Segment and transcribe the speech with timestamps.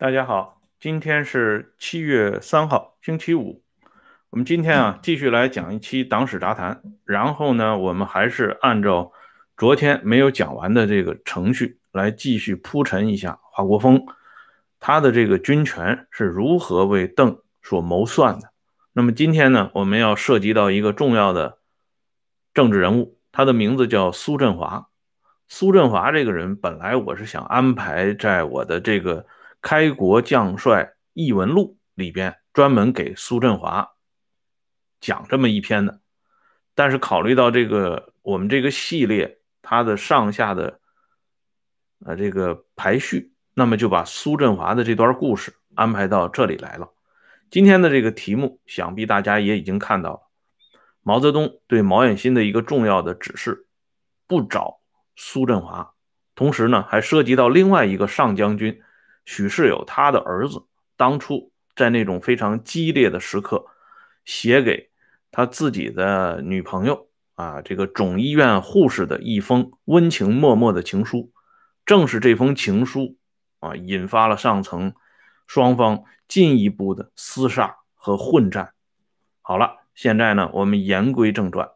[0.00, 3.64] 大家好，今天是七月三号，星期五。
[4.30, 6.80] 我们今天啊，继续来讲一期党史杂谈。
[7.04, 9.10] 然后呢，我们还是按照
[9.56, 14.06] 昨天没有讲完的这个程序来继续铺陈一下华国锋
[14.78, 18.52] 他的这个军权是如何为邓所谋算的。
[18.92, 21.58] 那么今天呢，我们要涉及到一个重要的
[22.54, 24.90] 政治人物，他的名字叫苏振华。
[25.48, 29.26] 苏振华这个人，本来我是想安排在我的这个。
[29.68, 33.86] 开国将帅异闻录里边专门给苏振华
[34.98, 36.00] 讲这么一篇的，
[36.74, 40.80] 但是考虑到这个我们这个系列它的上下的
[42.02, 46.88] 呃这个排序，那么就把苏振华的这段故事安排到这里来了。
[47.50, 50.20] 今天的这个题目，想必大家也已经看到了，
[51.02, 53.66] 毛泽东对毛远新的一个重要的指示，
[54.26, 54.80] 不找
[55.14, 55.92] 苏振华，
[56.34, 58.80] 同时呢还涉及到另外一个上将军。
[59.28, 60.64] 许世友他的儿子
[60.96, 63.66] 当初在那种非常激烈的时刻，
[64.24, 64.88] 写给
[65.30, 71.30] 他自己的女朋友啊，这个总医院护士的一封温情脉脉的情书，
[71.84, 73.18] 正是这封情书
[73.60, 74.94] 啊，引发了上层
[75.46, 78.72] 双方进一步的厮杀和混战。
[79.42, 81.68] 好了，现在呢，我们言归正传，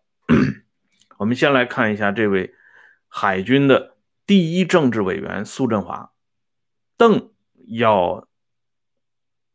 [1.18, 2.54] 我们先来看一下这位
[3.08, 6.12] 海军的第一政治委员苏振华，
[6.96, 7.31] 邓。
[7.66, 8.28] 要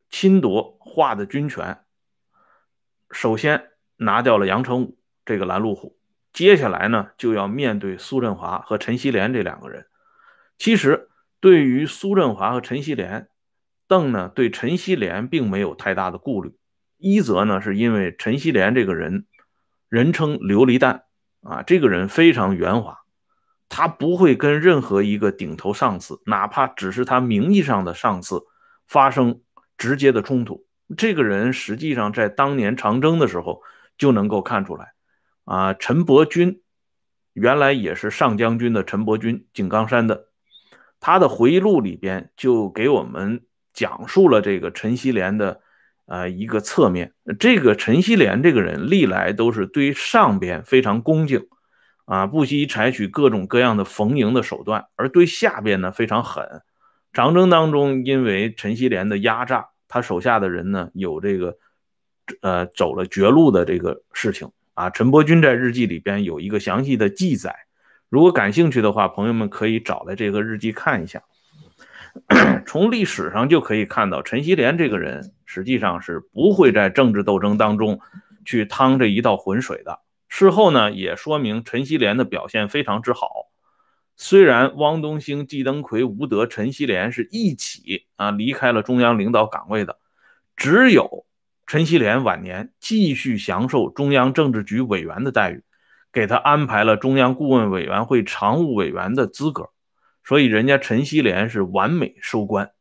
[0.09, 1.79] 侵夺华的军权，
[3.12, 5.97] 首先拿掉了杨成武这个拦路虎，
[6.34, 9.88] 接下来呢就要面对苏振华和陈锡联这两个人。
[10.57, 11.09] 其实
[11.40, 13.29] 对于苏振华和陈锡联，
[13.88, 16.57] 邓呢对陈锡联并没有太大的顾虑。
[16.97, 19.28] 一则呢是因为陈锡联这个人，
[19.88, 21.03] 人称琉璃弹
[21.41, 23.00] 啊，这个人非常圆滑。
[23.69, 28.44] 他不会跟任何一个顶头上司，哪怕只是他名义上的上司，
[28.88, 29.41] 发生
[29.78, 30.66] 直接的冲突。
[30.95, 33.61] 这个人实际上在当年长征的时候
[33.97, 34.94] 就能够看出来。
[35.44, 36.61] 啊，陈伯钧
[37.33, 40.27] 原来也是上将军的陈伯钧，井冈山的，
[41.00, 45.61] 他的回忆录里边就给我们讲述了这个陈锡联的
[46.06, 47.13] 呃一个侧面。
[47.38, 51.47] 这个陈锡联这个人历来都是对上边非常恭敬。
[52.07, 56.62] 啊，不惜采取各种各样的逢迎的手段，而对下边呢非常狠。
[57.12, 61.57] 长征当中，因为陈锡联的压榨，他手下的人呢有这个，
[62.41, 64.90] 呃，走了绝路的这个事情啊。
[64.90, 67.53] 陈伯钧在日记里边有一个详细的记载，
[68.07, 71.22] 如果感兴趣的话，朋友们可以找来这个日记看一下。
[72.66, 78.00] 从历史上就可以看到，陈锡联这个人实际上是不会在政治斗争当中
[78.45, 80.00] 去趟这一道浑水的。
[80.27, 83.29] 事后呢，也说明陈锡联的表现非常之好。
[84.15, 89.99] 虽然汪东兴、季登奎、吴德、陈锡联是一起啊离开了中央领导岗位的，
[90.55, 91.25] 只有
[91.67, 95.63] 陈锡联晚年继续享受中央政治局委员的待遇，
[96.11, 99.69] 给他安排了中央顾问委员会常务委员的资格，
[100.23, 102.71] 所以人家陈锡联是完美收官。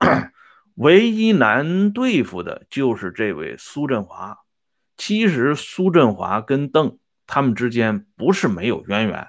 [0.76, 4.38] 唯一难对付的就是这位苏振华。
[4.96, 9.28] 其实苏振华跟邓他们之间不是没有渊源，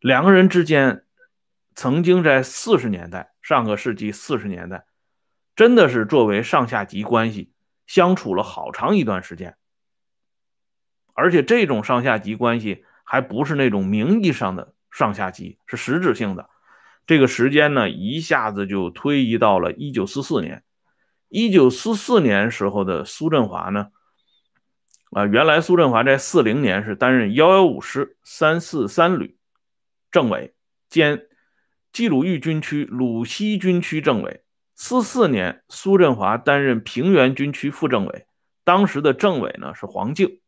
[0.00, 1.04] 两个人之间
[1.74, 4.84] 曾经在四十年代，上个世纪四十年代，
[5.56, 7.52] 真的是作为上下级关系
[7.86, 9.56] 相处了好长一段时间。
[11.14, 16.48] 而且这种上下级关系还不是那种名义上的上下级，是实质性的。
[17.06, 20.62] 这个时间呢，一下子就推移到了一九四四年。
[21.28, 23.88] 一九四四年时候的苏振华呢？
[25.12, 29.36] 啊，原来苏振华在四零年是担任幺幺五师三四三旅
[30.10, 30.54] 政委
[30.88, 31.26] 兼
[31.92, 34.42] 冀鲁豫军区鲁西军区政委。
[34.74, 38.26] 四四年，苏振华担任平原军区副政委，
[38.64, 40.40] 当时的政委呢是黄敬。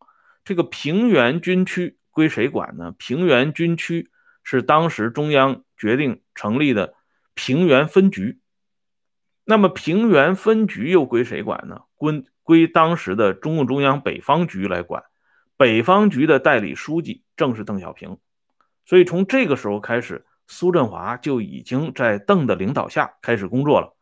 [0.45, 2.95] 这个平原军区归谁管呢？
[2.97, 4.11] 平原军区
[4.43, 6.95] 是当时中央决定成立的
[7.35, 8.41] 平原分局。
[9.45, 11.83] 那么平原分局又归谁管呢？
[11.97, 15.02] 归归当时的中共中央北方局来管，
[15.56, 18.19] 北方局的代理书记正是邓小平，
[18.85, 23.96] 所以从这个时候开始，苏振华就已经在邓的领导下开始工作了。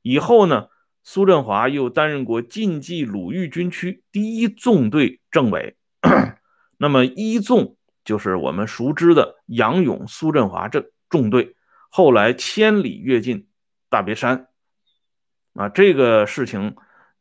[0.00, 0.68] 以后呢，
[1.02, 5.76] 苏振华又担任过晋冀鲁豫军区第一纵队政委，
[6.78, 11.56] 那么一纵就是我们熟知的杨勇、苏振华这纵队，
[11.90, 13.48] 后来千里跃进
[13.88, 14.46] 大别山，
[15.54, 16.76] 啊，这个事情。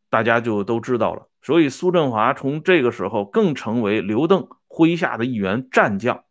[0.10, 6.24] 大家就都知道了，所以苏振华从这个时候更成为刘邓麾下的一员战将。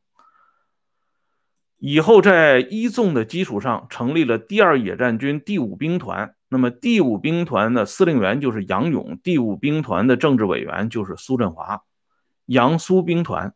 [1.78, 11.82] 以后在一纵的基础上成立了第二野战军第五兵团，那么第五兵团的司令员就是杨勇，第五兵团的政治委员就是苏振华，
[12.46, 13.54] 杨苏兵团。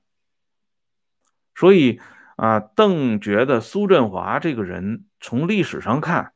[1.54, 1.98] 所以
[2.36, 6.32] 啊，邓觉得苏振华这个人从历史上看，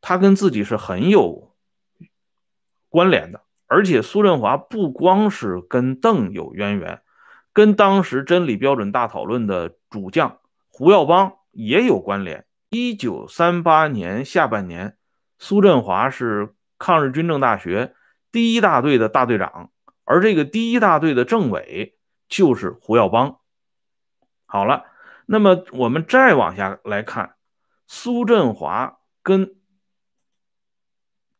[0.00, 1.49] 他跟自己是很有
[2.90, 3.40] 关联的。
[3.66, 7.00] 而且苏振华不光是跟邓有渊源，
[7.54, 10.38] 跟当时真理标准大讨论的主将
[10.68, 12.44] 胡耀邦也有关联。
[12.68, 14.98] 一九三八年下半年。
[15.42, 17.94] 苏振华是抗日军政大学
[18.30, 19.70] 第一大队的大队长，
[20.04, 21.96] 而这个第一大队的政委
[22.28, 23.38] 就是胡耀邦。
[24.44, 24.84] 好了，
[25.24, 27.36] 那么我们再往下来看，
[27.86, 29.54] 苏振华跟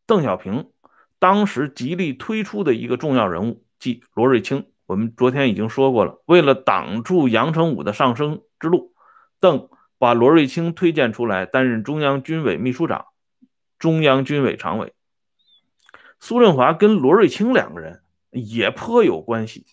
[0.06, 0.73] 邓小平
[1.20, 4.67] 当时极力推出的一个重要人物，即罗瑞卿。
[4.87, 8.93] 我们昨天已经说过了，为了挡住杨成武的上升之路，
[9.38, 9.69] 邓
[9.99, 13.06] 把罗瑞卿推荐出来担任中央军委秘书长。
[13.78, 14.93] 中央军委常委
[16.19, 19.64] 苏振华跟罗瑞卿两个人也颇有关系，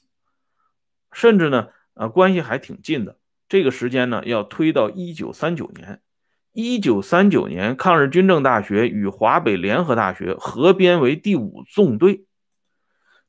[1.11, 3.17] 甚至呢，呃，关系还挺近的。
[3.49, 6.01] 这个时间呢，要推到一九三九年。
[6.59, 12.25] 一九三九年，抗日军政大学与华北联合大学合编为第五纵队。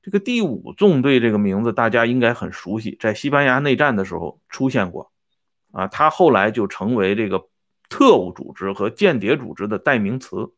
[0.00, 5.12] 这个第五纵队这个名字大家应该很熟悉，在西班牙内战的时候出现过。
[5.72, 7.50] 啊，他后来就成为这个
[7.90, 10.54] 特务组织和间谍组织的代名词。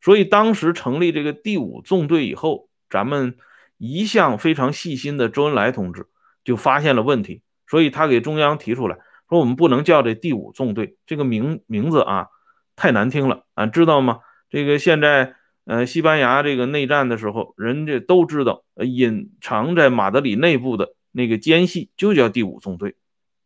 [0.00, 3.36] 所以当时成立这个第五纵队以后，咱们
[3.76, 6.06] 一向非常细心的周恩来同志
[6.44, 12.28] 就发现了问题，所以他给中央提出来说：“我们不能叫这第五纵队这个名名字啊，
[12.76, 14.20] 太难听了啊，知道吗？
[14.48, 15.34] 这个现在
[15.64, 22.96] 呃，西班牙这个内战的时候，人家都知道，隐藏在马德里内部的那个奸细就叫第五纵队。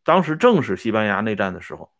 [0.03, 1.91] 当时正是西班牙内战的时候，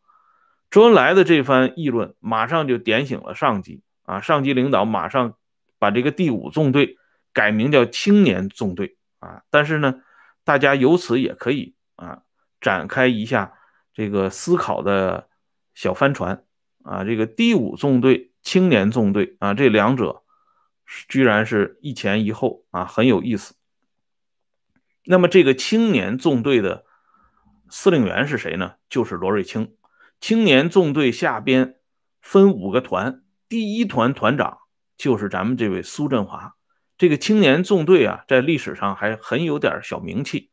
[0.69, 5.35] 周恩来的这番议论马上就点醒了上级。”啊，上级领导马上
[5.79, 6.97] 把这个第五纵队
[7.31, 10.01] 改名叫青年纵队啊，但是呢，
[10.43, 12.23] 大家由此也可以啊
[12.59, 13.53] 展开一下
[13.93, 15.29] 这个思考的
[15.73, 16.43] 小帆船
[16.83, 20.23] 啊，这个第五纵队、青年纵队啊，这两者
[21.07, 23.55] 居然是一前一后啊，很有意思。
[25.05, 26.85] 那么这个青年纵队的
[27.69, 28.75] 司令员是谁呢？
[28.89, 29.75] 就是罗瑞卿。
[30.19, 31.75] 青年纵队下边
[32.21, 33.21] 分五个团。
[33.49, 34.59] 第一团团长
[34.97, 36.55] 就是咱们这位苏振华，
[36.97, 40.49] 这个青年纵队啊，在历史上还很有点小名气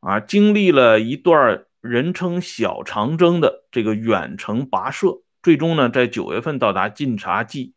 [0.00, 7.74] 啊，经历了一段人称“小长征”的这个远程跋涉，最终呢，在九月份到达晋察冀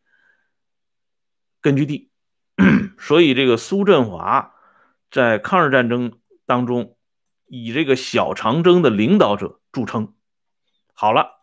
[1.61, 2.09] 根据地。
[2.97, 4.53] 所以，这个苏振华
[5.11, 6.13] 在抗日战争
[6.45, 6.95] 当中
[7.45, 10.13] 以这个“小长征”的领导者著称。
[10.93, 11.35] 好了。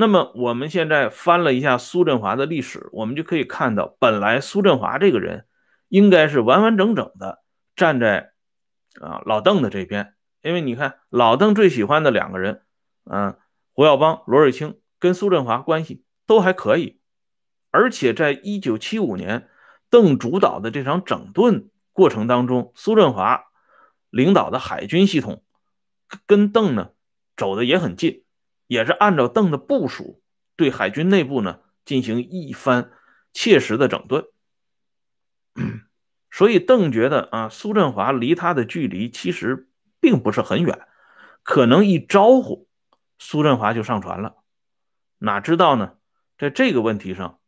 [0.00, 5.46] 那么我们现在翻了一下苏振华的历史，我们就可以看到，本来苏振华这个人
[5.88, 7.42] 应该是完完整整的
[7.74, 8.30] 站在
[9.00, 12.62] 啊老邓的这边，因为你看老邓最喜欢的两个人，
[13.04, 13.38] 嗯，
[13.72, 17.00] 胡耀邦、罗瑞卿跟苏振华关系都还可以，
[17.70, 19.48] 而且在一九七五年
[19.90, 23.44] 邓主导的这场整顿过程当中，苏振华
[24.10, 25.42] 领导的海军系统
[26.26, 26.90] 跟邓呢
[27.36, 28.24] 走的也很近。
[28.66, 30.20] 也是按照邓的部署，
[30.54, 32.90] 对海军内部呢进行一番
[33.32, 34.26] 切实的整顿。
[36.30, 39.67] 所以邓觉得啊，苏振华离他的距离其实
[40.00, 40.86] 并不是很远，
[41.42, 42.68] 可能一招呼，
[43.18, 44.36] 苏振华就上船了。
[45.18, 45.96] 哪知道呢，
[46.36, 47.40] 在这个问题上，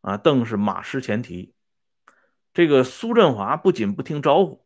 [0.00, 1.54] 啊，邓是马失前蹄。
[2.52, 4.64] 这个苏振华不仅不听招呼，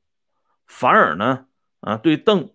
[0.67, 1.47] 反而呢，
[1.81, 2.53] 啊，对邓。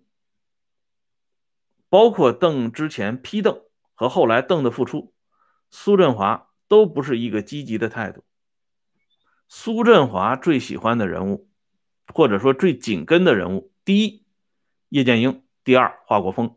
[1.89, 3.61] 包括邓之前批邓
[3.93, 5.13] 和后来邓的复出，
[5.69, 8.23] 苏振华都不是一个积极的态度。
[9.47, 11.49] 苏振华最喜欢的人物，
[12.13, 14.22] 或者说最紧跟的人物，第一
[14.93, 16.55] 叶剑英，第二华国锋。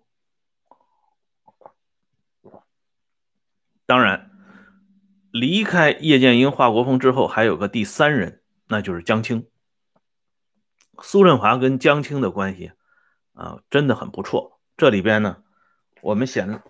[3.86, 4.30] 当然，
[5.30, 9.48] 离开叶剑英、华国锋之后，还有个第三人，那就是江青。
[11.00, 12.72] 苏振华跟江青的关系
[13.32, 14.60] 啊，真的很不错。
[14.76, 15.42] 这里边呢，
[16.02, 16.62] 我们想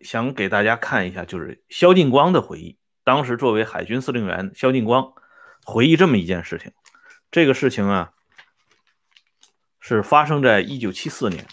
[0.00, 2.78] 想给大家看一下，就是萧劲光的回忆。
[3.04, 5.12] 当时作为海军司令员，萧劲光
[5.62, 6.72] 回忆这么一件事情。
[7.30, 8.14] 这个事情啊，
[9.88, 11.46] 是发生在一九七四年。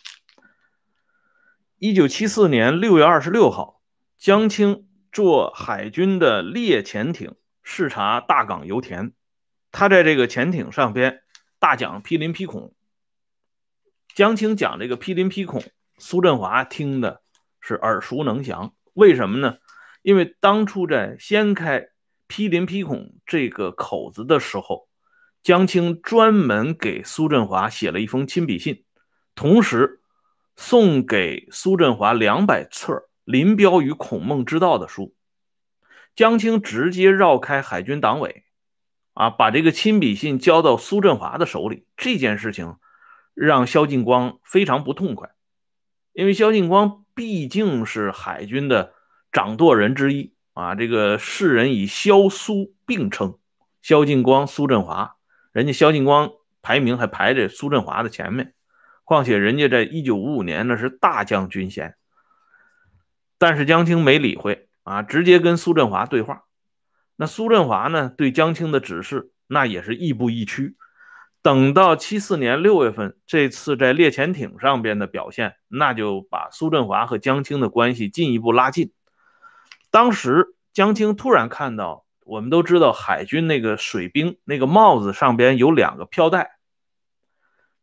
[1.77, 3.79] 一九七四年六月二十六号，
[4.17, 9.13] 江青坐海军的猎潜艇视察大港油田，
[9.71, 11.21] 他在这个潜艇上边
[11.59, 12.73] 大讲毗邻劈孔。
[14.15, 15.63] 江青讲这个毗邻劈孔，
[15.99, 17.21] 苏振华听的
[17.59, 18.73] 是耳熟能详。
[18.93, 19.57] 为什么呢？
[20.01, 21.89] 因为当初在掀开
[22.25, 24.87] 毗邻毗孔这个口子的时候，
[25.43, 28.85] 江青专门给苏振华写了一封亲笔信，
[29.35, 29.99] 同时
[30.55, 32.93] 送给苏振华两百册
[33.25, 35.13] 《林彪与孔孟之道》的书。
[36.15, 38.45] 江青直接绕开海军党委，
[39.15, 41.87] 啊，把这个亲笔信交到苏振华的手里。
[41.97, 42.77] 这件事情
[43.33, 45.31] 让萧劲光非常不痛快，
[46.13, 48.93] 因为萧劲光毕竟是海军的
[49.29, 50.73] 掌舵人之一啊。
[50.73, 53.37] 这个世人以萧苏并称，
[53.81, 55.15] 萧劲光、苏振华，
[55.53, 56.31] 人家萧劲光
[56.61, 58.53] 排名还排在苏振华的前面。
[59.05, 61.95] 况且人家在一九五五年那是大将军衔，
[63.37, 64.67] 但是江青没理会。
[64.83, 66.43] 啊，直接跟苏振华对话。
[67.15, 70.75] 那苏振华呢，对江青的指示那也是亦步亦趋。
[71.41, 78.91] 等到七四年六月份，这次在猎潜艇上边的表现，那就把苏振华和江青的关系进一步拉近。
[79.89, 86.51] 当时江青突然看到，我们都知道海军那个水兵那个帽子上边有两个飘带，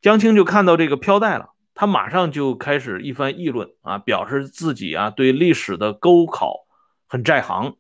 [0.00, 6.66] 江青就看到这个飘带了，他马上就开始一番议论啊，表示自己啊对历史的沟考。
[7.06, 7.76] 很在行，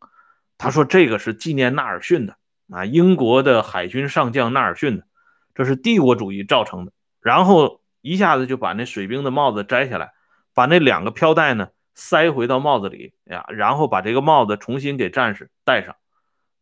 [0.58, 2.36] 他说这个是纪念纳尔逊的
[2.68, 5.04] 啊，英国的海军上将纳尔逊的，
[5.54, 6.92] 这是帝国主义造成的。
[7.20, 10.12] 然后一下子就把那水兵的帽子摘下来，
[10.52, 15.94] 把那两个飘带呢塞回到帽子里呀，然后把这个帽子重新给战士戴上。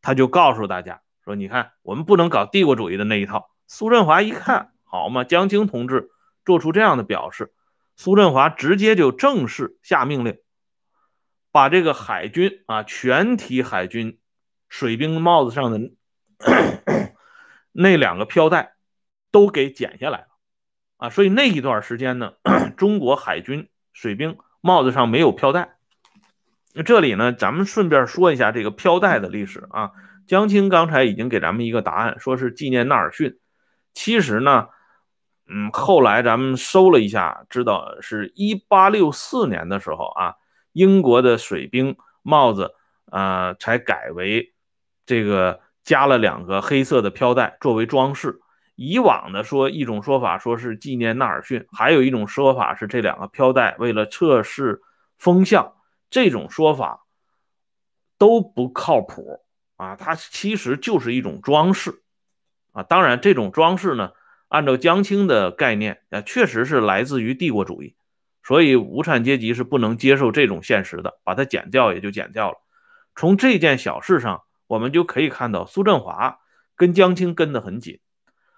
[0.03, 6.11] 他就告诉大家说：“你看，我们不能搞帝国主义的那一套。”苏振华一看，好嘛，江青同志
[6.45, 7.53] 做出这样的表示，
[7.97, 10.39] 苏振华直接就正式下命令。
[11.51, 14.19] 把这个海军啊，全体海军
[14.69, 15.91] 水兵帽子上的
[17.73, 18.75] 那两个飘带
[19.31, 20.27] 都给剪下来了
[20.99, 22.35] 啊，所以那一段时间呢，
[22.77, 25.78] 中国海军水兵帽子上没有飘带。
[26.83, 29.91] 这里呢，咱们顺便说一下这个飘带的历史啊。
[30.27, 33.39] 江青刚才已经给咱们一个答案，说是纪念纳尔逊。
[33.95, 34.69] 其实呢，
[35.49, 40.35] 嗯，后来咱们搜了一下，知道是一八六四年的时候啊。
[40.75, 42.71] 英国的水兵帽子，
[43.11, 44.55] 呃，才改为
[45.07, 48.39] 这个加了两个黑色的飘带作为装饰。
[48.77, 54.81] 以往的说一种说法说是纪念纳尔逊，还有一种说法是这两个飘带为了测试
[55.19, 55.73] 风向。
[56.11, 57.07] 这种说法
[58.17, 59.45] 都不靠谱
[59.77, 59.97] 啊！
[59.97, 62.03] 它其实就是一种装饰
[62.73, 62.83] 啊。
[62.83, 64.13] 当然，这种装饰呢，
[64.49, 67.97] 按照江青的概念啊，确实是来自于帝国主义。
[68.43, 72.57] 所以无产阶级是不能接受这种现实的，把它剪掉也就剪掉了。
[73.15, 76.39] 从这件小事上，我们就可以看到苏振华
[76.75, 78.01] 跟江青跟得很紧。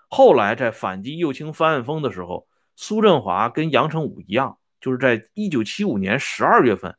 [0.09, 6.97] 后来在反击右倾翻案风的时候，苏振华跟杨成武一样，就是在一九七五年十二月份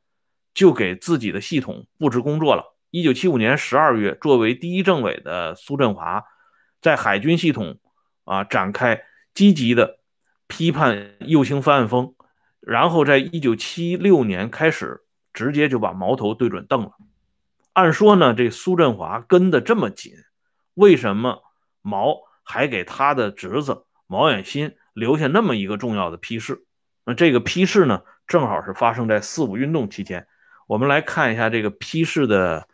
[0.54, 2.76] 就给自己的系统布置工作了。
[2.90, 6.24] 一九七五年十二月，作为第一政委的苏振华，
[6.82, 7.80] 在海军系统
[8.26, 9.04] 啊展开
[9.34, 10.00] 积极的
[10.48, 12.16] 批判右倾翻案风。
[12.60, 15.02] 然后在一九七六年开始，
[15.34, 16.92] 直接就把矛头对准邓了。
[17.74, 20.14] 按说呢，这苏振华跟得这么紧，
[20.74, 21.42] 为什么
[21.82, 26.66] 毛还给他的侄子毛远新留下那么一个重要的批示？
[27.06, 30.28] 那这个批示呢，正好是发生在四五运动期间。
[30.72, 32.66] 我们来看一下这个批示的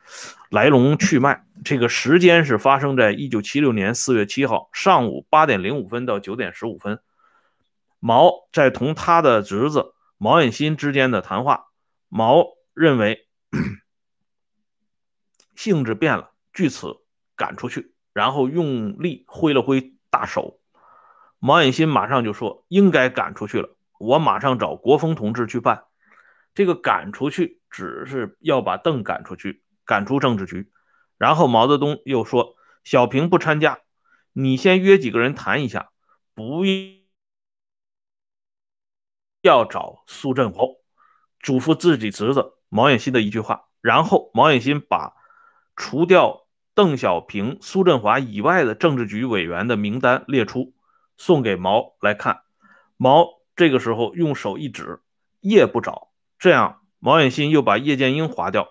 [0.51, 1.43] 来龙去脉。
[1.65, 6.99] 这个时间是发生在一九七六年四月七号上午八点零五分到九点十五分。
[7.99, 11.69] 毛在同他的侄子毛远新之间的谈话，
[12.07, 13.27] 毛认为
[15.57, 16.97] 性质变了，据此
[17.35, 20.59] 赶出去，然后用力挥了挥大手。
[21.39, 25.85] 毛远新马上就说：“应该赶出去了，我马上找国锋同志去办。”
[26.57, 30.71] 这个赶出去只是要把邓赶出去，赶出政治局。
[31.19, 33.81] 然后毛泽东又说：“小平不参加，
[34.33, 35.91] 你先约几个人谈一下，
[36.33, 36.63] 不。”
[39.43, 40.65] 要找苏振华，
[41.39, 45.13] 嘱咐自己侄子毛远新的一句话，然后毛远新把
[45.75, 50.73] 除掉邓小平、苏振华以外的政治局委员的名单列出，
[51.17, 52.41] 送给毛来看。
[52.97, 55.01] 毛这个时候用手一指，
[55.41, 56.06] 叶不找。
[56.39, 58.67] 这样，毛远新又把叶剑英划掉，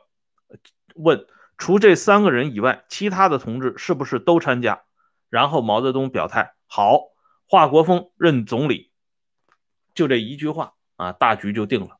[0.94, 1.26] 问
[1.58, 4.82] 除这三个人以外，其他的同志是不是都参加？
[5.28, 7.00] 然后毛泽东表态，好，
[7.48, 8.92] 华国锋任总理。
[9.94, 11.98] 就这一句话啊，大局就定了。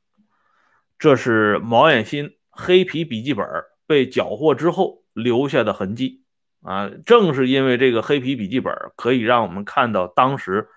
[0.99, 3.47] 这是毛远新黑皮笔记本
[3.87, 6.23] 被缴获之后留下的痕迹
[6.63, 6.91] 啊。
[7.05, 10.69] 正是因为这个黑皮笔记本，可以让我们看到当时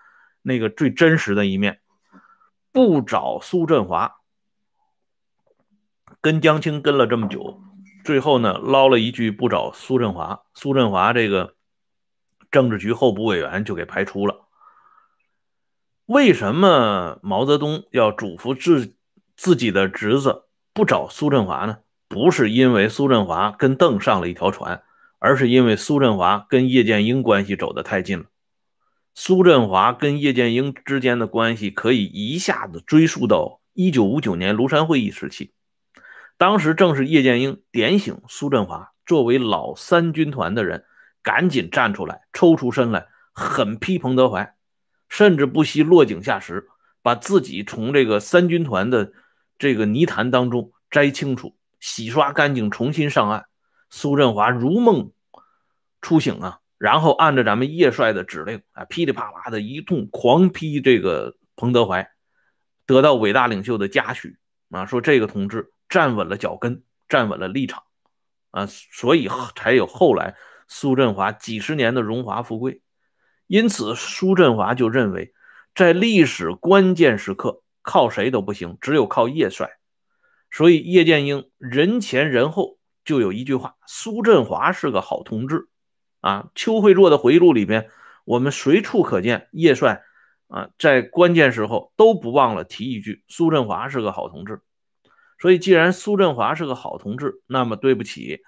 [0.42, 1.82] 那个最真实的一面。
[2.72, 4.19] 不找苏振华，
[6.22, 7.62] 跟江青跟了这么久，
[8.04, 11.56] 最后呢捞了一句不找苏振华，苏振华这个
[12.52, 14.48] 政治局候补委员就给排除了。
[16.06, 18.96] 为什么毛泽东要嘱咐自
[19.38, 21.78] 自己的侄子不找苏振华呢？
[22.08, 24.82] 不是因为苏振华跟邓上了一条船，
[25.20, 28.26] 而是因为苏振华跟叶剑英关系走得太近了。
[29.14, 35.52] 苏振华跟叶剑英之间的关系可以一下子追溯到一九五九年庐山会议时期，
[36.40, 40.86] 当时正是叶剑英点醒苏振华作为老三军团的人，
[41.22, 44.56] 赶紧站出来，抽出身来狠批彭德怀。
[45.10, 46.70] 甚至不惜落井下石，
[47.02, 49.12] 把自己从这个三军团的
[49.58, 53.48] 这个泥潭当中摘清楚、洗刷干净，重新上岸。
[53.90, 55.12] 苏振华如梦
[56.00, 62.10] 初醒啊，然后按照咱们叶帅的指令啊，噼里啪啦的一通狂批这个彭德怀，
[62.86, 64.38] 得到伟大领袖的嘉许
[64.70, 67.84] 啊，说这个同志站稳了脚跟，站稳了立场
[68.52, 70.36] 啊，所以才有后来
[70.68, 72.82] 苏振华几十年的荣华富贵。
[73.48, 75.34] 因此，苏振华就认为，
[75.74, 79.72] 在历史关键时刻，靠谁都不行，只有靠叶帅。
[80.52, 85.68] 所以，叶剑英人前人后就有一句话：“苏振华是个好同志。”
[86.22, 87.90] 啊，邱会作的回忆录里边，
[88.26, 90.04] 我们随处可见叶帅
[90.48, 94.62] 啊，在关键时候都不忘了提一句：“苏振华是个好同志。”
[95.40, 98.42] 所以，既然苏振华是个好同志，那么对不起，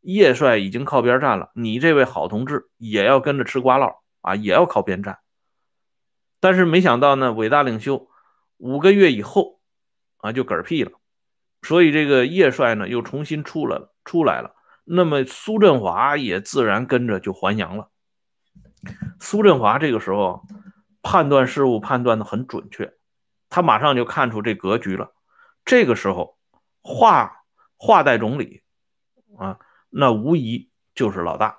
[0.00, 3.98] 叶帅已经靠边站了，你这位好同志也要跟着吃瓜烙。
[4.20, 5.20] 啊，也要靠边站，
[6.40, 8.10] 但是没想到呢，伟大领袖
[8.56, 9.60] 五个月以后
[10.16, 10.90] 啊就嗝屁了，
[11.62, 14.56] 所以这个叶帅呢又重新出来了，出来了。
[14.84, 17.90] 那么苏振华也自然跟着就还阳了。
[19.20, 20.44] 苏振华这个时候
[21.00, 22.92] 判断事物判断的很准确，
[23.48, 25.12] 他马上就看出这格局了。
[25.64, 26.37] 这个时候，
[26.88, 27.44] 华
[27.76, 28.62] 华代总理
[29.36, 29.58] 啊，
[29.90, 31.58] 那无疑就是老大。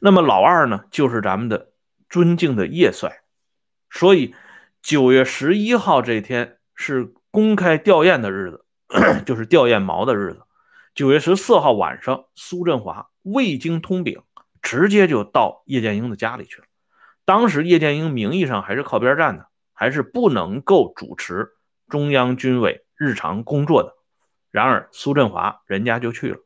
[0.00, 1.72] 那么老二呢，就是咱们的
[2.10, 3.22] 尊敬的叶帅，
[3.88, 4.34] 所以
[4.82, 8.66] 九月十一号这天是公开吊唁的日子，
[9.24, 10.42] 就是吊唁毛的日子。
[10.94, 14.22] 九月十四号晚上，苏振华未经通禀，
[14.60, 16.66] 直接就到叶剑英的家里去了。
[17.24, 21.52] 当时叶剑英名义上还是靠边站的，还是不能够主持
[21.88, 23.96] 中央军委日常工作的。
[24.52, 26.38] 然而苏振华人家就去了，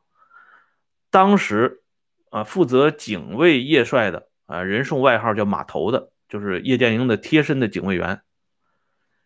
[1.11, 1.83] 当时。
[2.31, 8.23] 啊，负责警卫叶帅的啊，人送外号叫“马头”的，就是叶剑英的贴身的警卫员。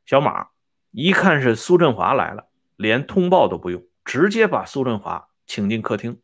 [0.05, 0.49] 小马
[0.91, 6.21] 一看是苏振华来了，连通报都不用，直接把苏振华请进客厅，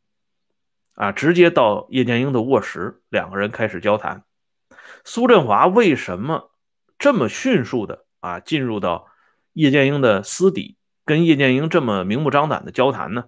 [0.93, 4.23] 啊，直接到叶剑英的卧室，两个人开始交谈。
[5.03, 6.51] 苏振华为什么
[6.99, 9.07] 这么迅速的啊进入到
[9.53, 13.25] 叶剑英的私邸，跟叶剑英这么明目张胆的交谈呢？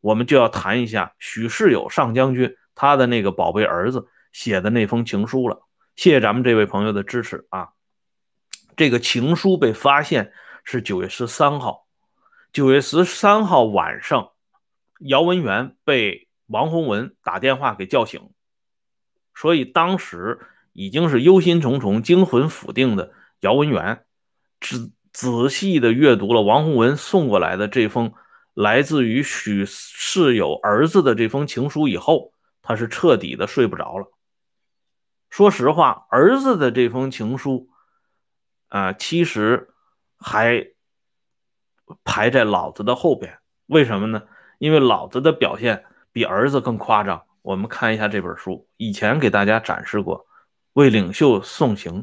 [0.00, 2.56] 我们就要谈一下许世友上将军。
[2.78, 5.62] 他的那个宝贝儿子写的那封情书了，
[5.96, 7.70] 谢谢咱们这位朋友的支持啊！
[8.76, 10.30] 这个情书被发现
[10.62, 11.86] 是九月十三号，
[12.52, 14.32] 九月十三号晚上，
[14.98, 18.28] 姚文元被王洪文打电话给叫醒，
[19.34, 20.38] 所以当时
[20.74, 24.04] 已经是忧心忡忡、惊魂甫定的姚文元，
[24.60, 24.76] 仔
[25.16, 28.12] 仔细的阅读了王洪文送过来的这封
[28.52, 32.34] 来自于许世友儿子的这封情书以后。
[32.60, 34.10] 他是彻底的睡不着了。
[35.30, 37.68] 说实话，儿子的这封情书，
[38.66, 39.70] 啊，其实
[40.18, 40.66] 还
[42.02, 43.38] 排在老子的后边。
[43.66, 44.24] 为什么呢？
[44.58, 47.22] 因为老子的表现比儿子更夸张。
[47.42, 50.18] 我们看一下这本书，以前给大家展示过
[50.72, 52.02] 《为领袖送行》，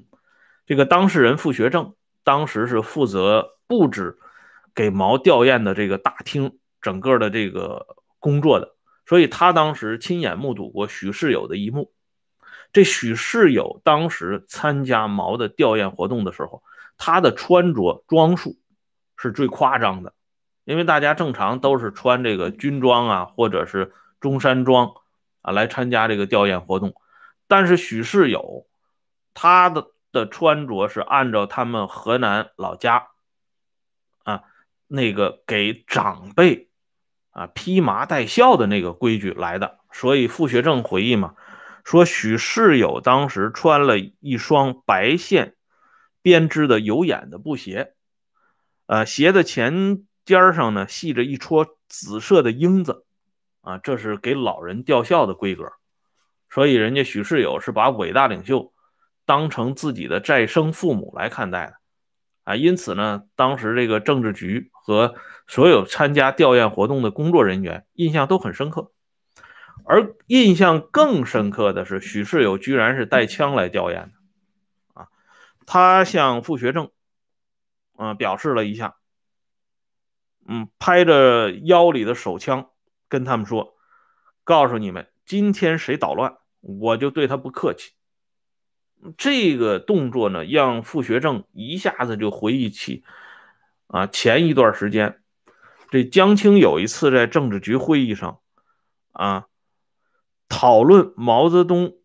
[0.66, 4.18] 这个当事人傅学正当时是负责布置
[4.74, 7.86] 给毛吊唁的这个大厅整个的这个
[8.20, 8.76] 工作的。
[9.06, 11.92] 所以他当时亲眼目睹过许世友的一幕。
[12.72, 16.64] 这许世友当时参加毛的吊唁活动的时候，
[16.98, 18.58] 他的穿着装束
[19.16, 20.14] 是最夸张的，
[20.64, 24.94] 因为大家正常都是穿这个军装啊，或者是中山装
[25.42, 26.96] 啊来参加这个吊唁活动。
[27.48, 28.66] 但是许世友
[29.36, 33.10] 他的的穿着是按照他们河南老家
[34.24, 34.44] 啊
[34.88, 36.70] 那个给长辈。
[37.36, 41.34] 啊，披麻戴孝的那个规矩来的，所以傅学正回忆嘛，
[41.84, 45.56] 说许世友当时穿了一双白线
[46.22, 47.96] 编织的有眼的布鞋，
[48.86, 53.04] 呃，鞋的前尖上呢系着一撮紫色的缨子，
[53.62, 55.74] 啊，这是给老人吊孝的规格，
[56.52, 58.73] 所以人家许世友是把伟大领袖
[59.26, 61.74] 当成自己的再生父母来看待的，
[62.44, 65.16] 啊，因此呢，当时这个政治局和
[65.48, 68.92] 所有参加吊唁活动的工作人员印象都很深刻。
[69.86, 74.12] 而印象更深刻的是，许世友居然是带枪来吊唁的，
[74.94, 75.08] 啊，
[75.66, 76.90] 他向傅学政，
[77.98, 78.96] 嗯，表示了一下，
[80.48, 82.70] 嗯，拍着腰里的手枪，
[83.10, 83.76] 跟他们说，
[84.46, 87.92] 告诉你们，今天谁捣乱，我就对他不客气。
[89.18, 93.04] 这个动作呢，让傅学政一下子就回忆起，
[93.88, 95.22] 啊，前一段时间，
[95.90, 98.40] 这江青有一次在政治局会议上，
[99.12, 99.48] 啊。
[100.50, 101.96] 讨论毛泽东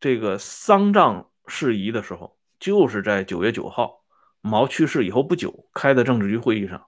[0.00, 4.02] 这个丧葬事宜的时候，就是在九月九号，
[4.42, 6.86] 毛去世以后不久开的政治局会议上。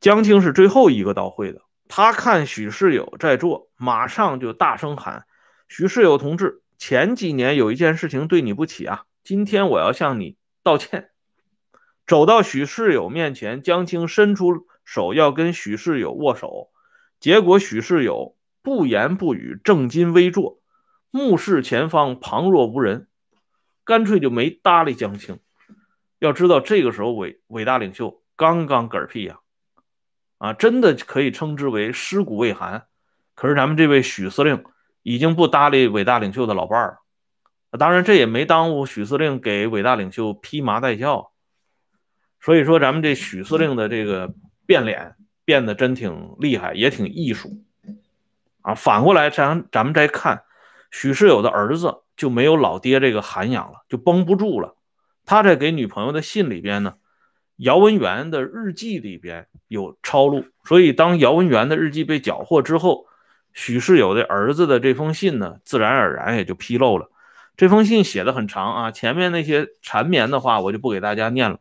[0.00, 5.26] 江青是最后一个到会的，他看许世友在座，马上就大声喊
[5.68, 11.10] ：“许世友同志，前几年有一件事情对你不起啊，今天我要向你道歉。”
[12.08, 16.70] 走到许世友面前，江青伸出手要跟许世友握手，
[17.20, 18.34] 结果许世友。
[18.62, 20.60] 不言不语，正襟危坐，
[21.10, 23.08] 目视前方，旁若无人，
[23.84, 25.38] 干脆就没搭理江青。
[26.18, 29.38] 要知道，这个时候伟伟大领袖刚刚嗝屁呀，
[30.36, 32.86] 啊，真的可以称之为尸骨未寒。
[33.34, 34.62] 可是咱们这位许司令
[35.02, 37.78] 已经不搭理伟大领袖的老伴儿了。
[37.78, 41.30] 当然，这也没耽误许司令给伟大领袖披麻戴孝。
[42.40, 44.34] 所以说，咱们这许司令的这个
[44.66, 47.62] 变脸变得真挺厉害，也挺艺术。
[48.62, 50.42] 啊，反过来咱咱们再看，
[50.90, 54.74] 许世友的儿子就没有老爹这个涵养了，就绷不住了。
[55.24, 56.94] 他在给女朋友的信里边呢，
[57.56, 63.06] 姚文元的日记里边有抄录，所以当姚文元的日记被缴获之后，
[63.52, 67.10] 许世友的儿子的这封信呢，自然而然也就披露了。
[67.56, 71.58] 这封信写的很长啊，前面那些缠绵的话我就不给大家念了。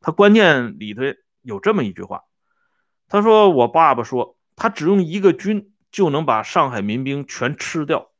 [0.00, 1.02] 他关键里头
[1.42, 2.24] 有这么一句话，
[3.08, 8.12] 他说：“我爸爸说，他只用一个军。”就能把上海民兵全吃掉，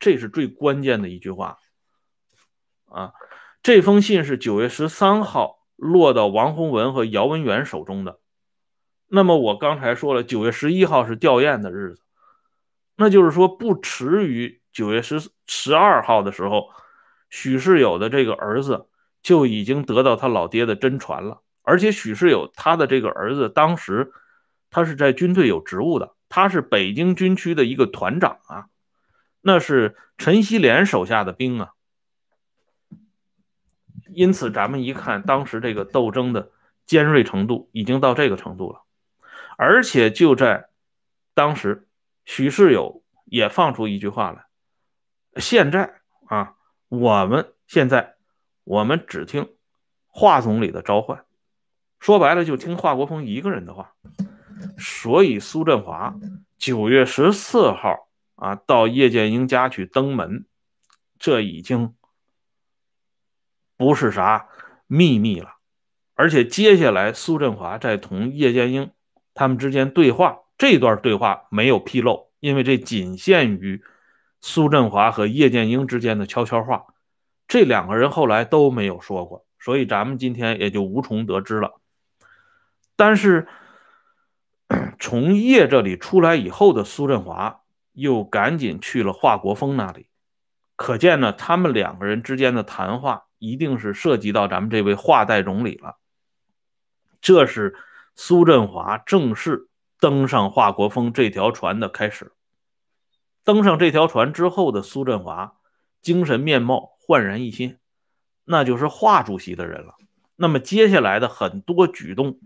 [0.00, 1.58] 这是最关键的一句话
[2.86, 3.12] 啊！
[3.62, 8.20] 这封信是九月十三号落到王洪文和姚文元手中的。
[9.08, 12.02] 那么我刚才说了，九月十一号是吊唁的日子，
[12.96, 16.70] 那就是说不迟于九月十十二号的时候，
[17.30, 18.86] 许世友的这个儿子
[19.22, 21.40] 就已经得到他老爹的真传了。
[21.62, 24.12] 而且许世友他的这个儿子当时
[24.70, 26.14] 他是在军队有职务的。
[26.30, 28.66] 他是北京军区的一个团长啊，
[29.40, 31.70] 那是陈锡联手下的兵啊。
[34.12, 36.50] 因此，咱们一看当时这个斗争的
[36.84, 38.82] 尖锐程度已经到这个程度了，
[39.60, 40.68] 而且就在
[41.34, 41.88] 当时，
[42.24, 44.46] 许世友也放出一句话来：
[45.40, 46.54] 现在啊，
[46.88, 48.14] 我们现在
[48.62, 49.56] 我们只听
[50.06, 51.24] 华总理的召唤，
[51.98, 53.94] 说白了就听华国锋一个人的话。
[54.78, 56.14] 所以苏振华
[56.56, 60.46] 九月十四号啊到叶剑英家去登门，
[61.18, 61.96] 这已经
[63.76, 64.48] 不是啥
[64.86, 65.56] 秘密了。
[66.14, 68.92] 而且接下来苏振华在同叶剑英
[69.38, 73.84] 他们之间对话，这段对话没有披露，因为这仅限于
[74.40, 76.86] 苏振华和叶剑英之间的悄悄话，
[77.46, 81.80] 这两个人后来都没有说过，所以咱们今天也就无从得知了。
[82.96, 83.46] 但是。
[85.00, 90.08] 从叶这里出来以后的苏振华又赶紧去了华国锋那里，
[90.76, 95.96] 可见呢，他们两个人之间的谈话一定是涉及到咱们这位华代总理了。
[97.22, 97.76] 这是
[98.20, 99.68] 苏振华正式
[100.00, 102.32] 登上华国锋这条船的开始。
[103.44, 105.54] 登上这条船之后的苏振华，
[106.02, 107.78] 精神面貌焕然一新，
[108.42, 109.94] 那就是华主席的人了。
[110.34, 112.40] 那么接下来的很多举动，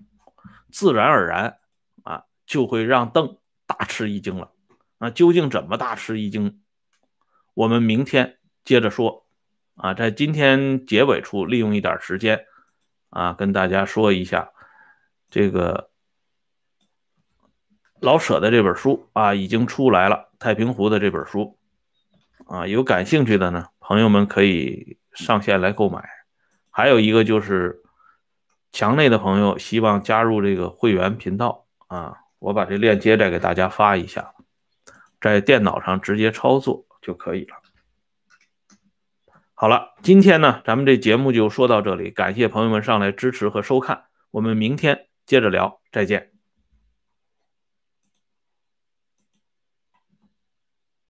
[0.71, 1.57] 自然而然
[2.03, 2.25] 啊。
[2.45, 4.53] 就会让邓大吃一惊了。
[4.99, 6.61] 那究竟怎么大吃一惊？
[7.55, 9.27] 我们明天接着说。
[9.77, 12.45] 啊，在今天结尾处利用一点时间
[13.09, 14.51] 啊，跟大家说一下
[15.33, 15.89] 这个
[18.01, 20.29] 老舍的这本书啊，已经出来了。
[20.39, 21.57] 太平湖的这本书
[22.47, 26.07] 啊，有感兴趣的呢，朋友们可以上线来购买。
[26.69, 27.81] 还有一个就是
[28.73, 32.19] 墙内的朋友希望加入这个会员频道啊。
[32.39, 34.35] 我把这链接再给大家发一下，
[35.19, 37.57] 在电脑上直接操作就可以了。
[39.55, 46.32] 好了，今天呢，咱们这节目就说到这里，感谢朋友们上来支持和收看，我们明天接着聊，再见。